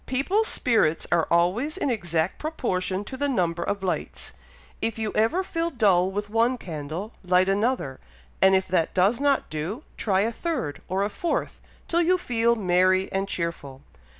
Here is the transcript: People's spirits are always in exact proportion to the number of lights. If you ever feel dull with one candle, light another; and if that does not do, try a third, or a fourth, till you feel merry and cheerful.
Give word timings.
People's 0.07 0.47
spirits 0.47 1.05
are 1.11 1.27
always 1.29 1.77
in 1.77 1.91
exact 1.91 2.39
proportion 2.39 3.03
to 3.03 3.15
the 3.15 3.29
number 3.29 3.61
of 3.61 3.83
lights. 3.83 4.33
If 4.81 4.97
you 4.97 5.11
ever 5.13 5.43
feel 5.43 5.69
dull 5.69 6.09
with 6.09 6.27
one 6.27 6.57
candle, 6.57 7.13
light 7.23 7.47
another; 7.47 7.99
and 8.41 8.55
if 8.55 8.67
that 8.69 8.95
does 8.95 9.19
not 9.19 9.51
do, 9.51 9.83
try 9.97 10.21
a 10.21 10.31
third, 10.31 10.81
or 10.87 11.03
a 11.03 11.09
fourth, 11.11 11.61
till 11.87 12.01
you 12.01 12.17
feel 12.17 12.55
merry 12.55 13.11
and 13.11 13.27
cheerful. 13.27 13.83